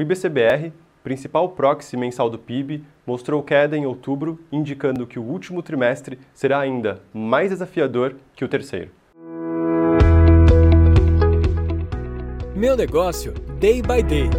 [0.00, 0.72] O IBCBR,
[1.04, 6.58] principal proxy mensal do PIB, mostrou queda em outubro, indicando que o último trimestre será
[6.58, 8.90] ainda mais desafiador que o terceiro.
[12.56, 14.30] Meu negócio, day by day.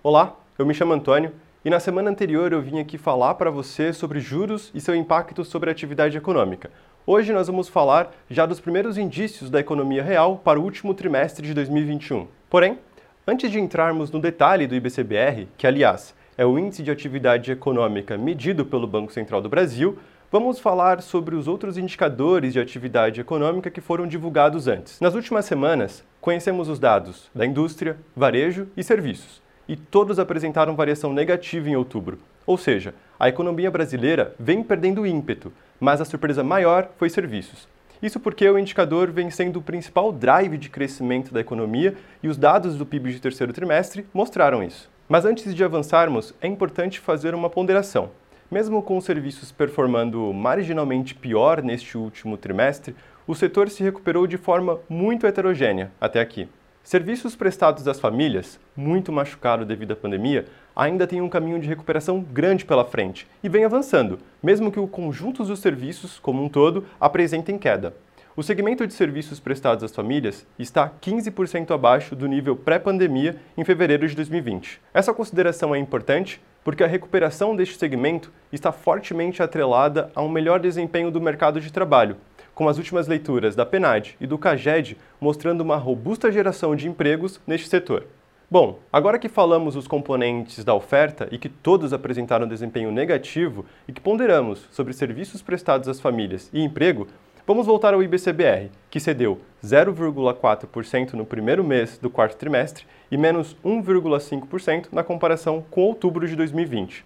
[0.00, 1.32] Olá, eu me chamo Antônio
[1.64, 5.44] e na semana anterior eu vim aqui falar para você sobre juros e seu impacto
[5.44, 6.70] sobre a atividade econômica.
[7.04, 11.44] Hoje nós vamos falar já dos primeiros indícios da economia real para o último trimestre
[11.44, 12.28] de 2021.
[12.48, 12.78] Porém,
[13.26, 18.18] antes de entrarmos no detalhe do IBCBR, que aliás é o índice de atividade econômica
[18.18, 19.98] medido pelo Banco Central do Brasil,
[20.30, 25.00] vamos falar sobre os outros indicadores de atividade econômica que foram divulgados antes.
[25.00, 31.12] Nas últimas semanas, conhecemos os dados da indústria, varejo e serviços e todos apresentaram variação
[31.12, 32.18] negativa em outubro.
[32.46, 35.50] Ou seja, a economia brasileira vem perdendo ímpeto,
[35.80, 37.66] mas a surpresa maior foi serviços.
[38.02, 42.36] Isso porque o indicador vem sendo o principal drive de crescimento da economia e os
[42.36, 44.90] dados do PIB de terceiro trimestre mostraram isso.
[45.08, 48.10] Mas antes de avançarmos, é importante fazer uma ponderação.
[48.50, 52.94] Mesmo com os serviços performando marginalmente pior neste último trimestre,
[53.26, 56.48] o setor se recuperou de forma muito heterogênea até aqui.
[56.82, 62.20] Serviços prestados às famílias, muito machucado devido à pandemia, ainda tem um caminho de recuperação
[62.20, 66.84] grande pela frente e vem avançando, mesmo que o conjunto dos serviços, como um todo,
[67.00, 67.94] apresentem queda.
[68.36, 74.08] O segmento de serviços prestados às famílias está 15% abaixo do nível pré-pandemia em fevereiro
[74.08, 74.80] de 2020.
[74.92, 80.58] Essa consideração é importante porque a recuperação deste segmento está fortemente atrelada a um melhor
[80.58, 82.16] desempenho do mercado de trabalho,
[82.54, 87.40] com as últimas leituras da PNAD e do CAGED mostrando uma robusta geração de empregos
[87.46, 88.04] neste setor.
[88.50, 93.92] Bom, agora que falamos os componentes da oferta e que todos apresentaram desempenho negativo e
[93.92, 97.08] que ponderamos sobre serviços prestados às famílias e emprego,
[97.46, 103.56] vamos voltar ao IBCBR, que cedeu 0,4% no primeiro mês do quarto trimestre e menos
[103.64, 107.04] 1,5% na comparação com outubro de 2020.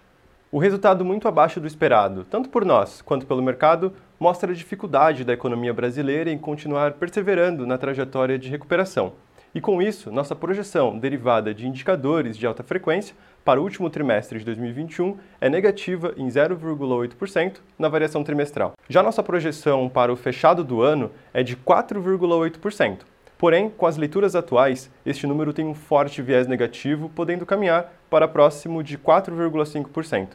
[0.51, 5.23] O resultado muito abaixo do esperado, tanto por nós quanto pelo mercado, mostra a dificuldade
[5.23, 9.13] da economia brasileira em continuar perseverando na trajetória de recuperação.
[9.53, 14.37] E com isso, nossa projeção derivada de indicadores de alta frequência para o último trimestre
[14.37, 18.73] de 2021 é negativa em 0,8% na variação trimestral.
[18.87, 22.99] Já nossa projeção para o fechado do ano é de 4,8%.
[23.39, 28.27] Porém, com as leituras atuais, este número tem um forte viés negativo, podendo caminhar para
[28.27, 30.27] próximo de 4,5%.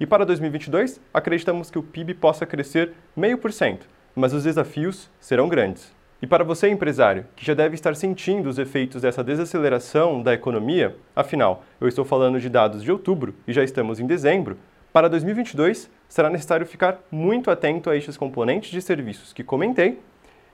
[0.00, 3.80] E para 2022, acreditamos que o PIB possa crescer 0,5%,
[4.14, 5.95] mas os desafios serão grandes.
[6.20, 10.96] E para você, empresário, que já deve estar sentindo os efeitos dessa desaceleração da economia,
[11.14, 14.56] afinal, eu estou falando de dados de outubro e já estamos em dezembro,
[14.94, 20.00] para 2022 será necessário ficar muito atento a estes componentes de serviços que comentei.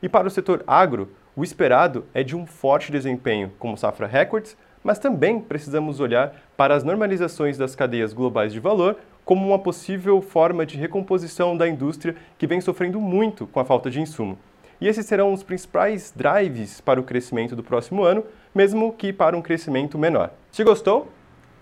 [0.03, 4.57] E para o setor agro, o esperado é de um forte desempenho, como safra records,
[4.83, 10.21] mas também precisamos olhar para as normalizações das cadeias globais de valor como uma possível
[10.21, 14.37] forma de recomposição da indústria que vem sofrendo muito com a falta de insumo.
[14.83, 19.37] E esses serão os principais drives para o crescimento do próximo ano, mesmo que para
[19.37, 20.33] um crescimento menor.
[20.51, 21.09] Se gostou,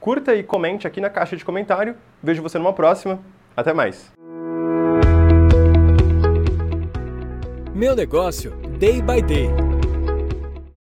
[0.01, 1.95] curta e comente aqui na caixa de comentário.
[2.23, 3.21] Vejo você numa próxima.
[3.55, 4.11] Até mais.
[7.75, 9.70] Meu negócio, day by day.